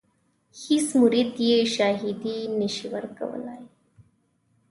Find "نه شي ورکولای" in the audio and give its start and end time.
2.59-3.63